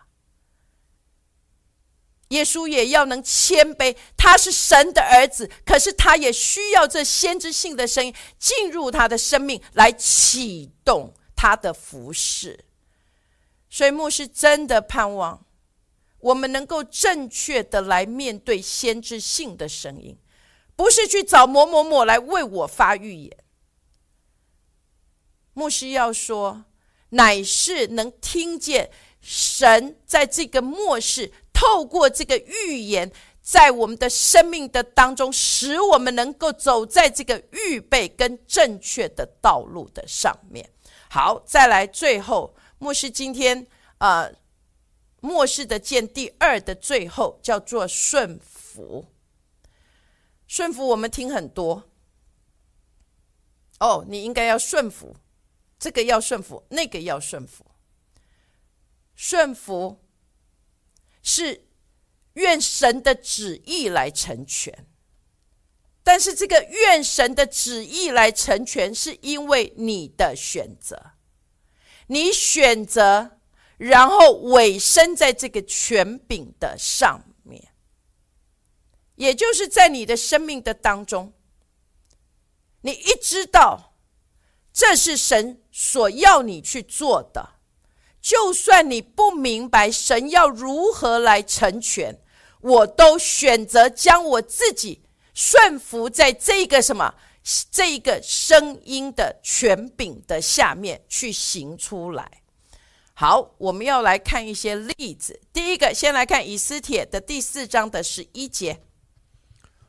[2.27, 12.63] 耶稣也要能谦卑，他是神的儿子，可是他也需要这先知性的声音进入他的生命，来启动他的服饰。
[13.71, 15.43] 所以牧师真的盼望
[16.19, 20.17] 我们能够正确的来面对先知性的声音。
[20.75, 23.37] 不是去找某某某来为我发预言，
[25.53, 26.65] 牧师要说，
[27.09, 33.11] 乃是能听见神在这个末世透过这个预言，
[33.41, 40.69] 在我们的生命的当中，使我们能够走在这个预备跟正确的道路的上面。
[41.09, 43.65] 好，再来最后，牧师今天
[43.97, 44.29] 啊，
[45.19, 49.05] 末世的见第二的最后叫做顺服。
[50.47, 51.89] 顺服我们听很多，
[53.79, 55.15] 哦，你应该要顺服，
[55.77, 57.65] 这个要顺服，那个要顺服。
[59.13, 60.05] 顺服
[61.21, 61.67] 是
[62.33, 64.85] 愿神的旨意来成全，
[66.03, 71.13] 但是这个愿神的旨意来成全，是因为你的选择，
[72.07, 73.36] 你选择，
[73.77, 77.63] 然后委身在这个权柄的上面。
[79.15, 81.33] 也就是在你的生命的当中，
[82.81, 83.95] 你一知道
[84.71, 87.55] 这是神所要你去做的，
[88.21, 92.19] 就算你不明白神要如何来成全，
[92.61, 95.01] 我都选择将我自己
[95.33, 97.15] 顺服在这个什么
[97.71, 102.43] 这个声音的权柄的下面去行出来。
[103.19, 105.41] 好，我们要来看一些例子。
[105.51, 108.79] 第一个，先来看以斯帖的第四章的十一节。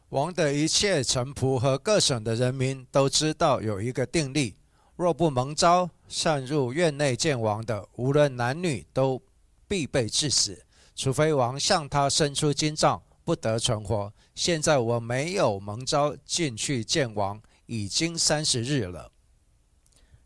[0.08, 4.56] 王的一切臣仆和各省的人民都知道有一个定例：
[4.96, 9.20] 若不蒙召擅入院内见王的，无论男女，都
[9.68, 10.64] 必被致死，
[10.96, 14.10] 除非王向他伸出金杖，不得存活。
[14.34, 19.12] 现在我没有蒙召进去见王，已经三十日了。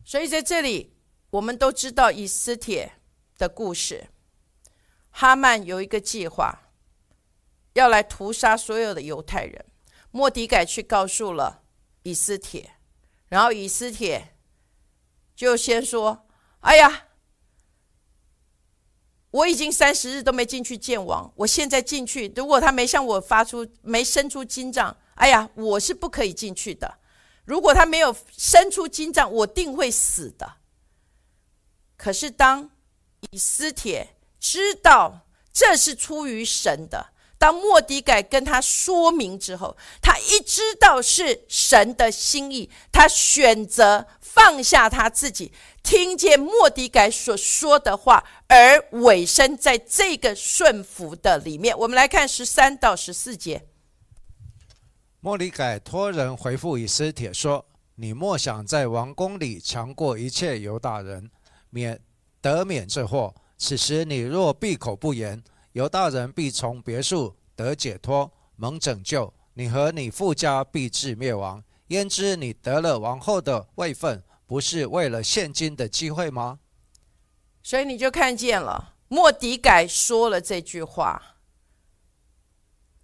[0.05, 0.92] 所以在这里，
[1.33, 2.93] 我们都知道以斯帖
[3.39, 4.09] 的故事。
[5.11, 6.71] 哈曼有一个计划，
[7.73, 9.65] 要来屠杀所有的犹太人。
[10.11, 11.63] 莫迪改去告诉了
[12.03, 12.73] 以斯帖，
[13.29, 14.35] 然后以斯帖
[15.35, 16.27] 就先说
[16.61, 17.09] ：“哎呀，
[19.31, 26.99] 我已经三十日都没进去见王，我现在进去，如果他没向我发出、没伸出金杖，哎呀，我是不可以进去的。
[27.47, 30.57] 如果他没有伸出金杖，我定会死的。
[32.03, 32.69] 可是当
[33.31, 35.21] 以斯帖知道
[35.53, 51.77] 这是出于神的。”当莫迪改跟他说明之后，他一知道是神的心意，他选择放下他自己，听见莫迪改所说的话，而委身在这个顺服的里面。
[51.77, 53.67] 我们来看十三到十四节。
[55.19, 61.29] 莫迪改托人回复以斯帖说：“你莫想在王宫里强过一切犹大人，
[61.73, 62.01] 免
[62.41, 63.35] 得免这祸。
[63.59, 65.43] 此时你若闭口不言。”
[65.73, 71.65] 犹大人必从别墅得解脱，蒙拯救；你和你父家必至灭亡。
[71.87, 76.59] 焉知你得了王后的位分，不是为了现今的机会吗？
[77.63, 81.39] 所以你就看见了，莫迪改说了这句话：“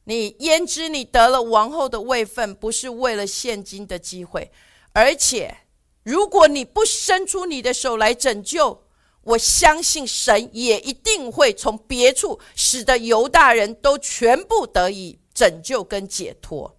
[0.05, 4.53] 你焉知你得了王后的位分，不是为了现今的机会？
[4.93, 5.57] 而且，
[6.03, 8.85] 如果你不伸出你的手来拯救。”
[9.29, 16.79] 我相信神也一定会从别处使得犹大人都全部得以拯救跟解脱，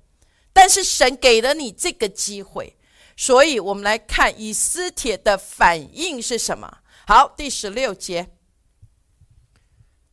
[0.51, 2.75] 但是神给了你这个机会，
[3.15, 6.79] 所以我们来看以斯帖的反应是什么？
[7.05, 8.29] 好，第十六节，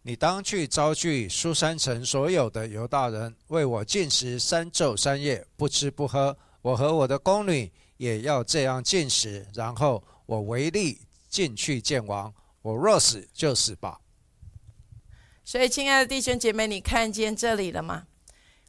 [0.02, 6.36] 你当去招聚苏山城所有的犹大人，为我进食三昼三夜，不吃不喝。
[6.60, 11.00] 我和我的宫女也要这样进食，然后我唯利。
[11.28, 12.32] 进去见王，
[12.62, 14.00] 我若死就死吧。
[15.44, 18.06] 所以，亲爱的弟兄姐妹，你看见这里了吗？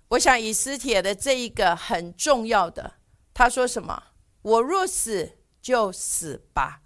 [0.09, 2.95] 我想以斯帖的这一个很重要的，
[3.33, 4.03] 他说什么？
[4.41, 6.81] 我若死就死吧。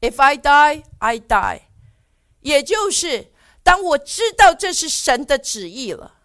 [0.00, 1.62] If I die, I die。
[2.40, 3.30] 也就是
[3.62, 6.20] 当我知道这是神的旨意了，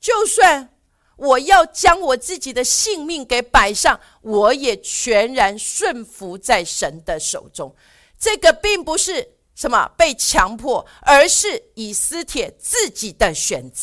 [0.00, 0.75] 就算
[1.16, 7.74] 我要将我自己的性命给摆上，我也全然顺服在神的手中。
[8.18, 13.74] 这个并不是什么被强迫，而是以斯帖自己的选择。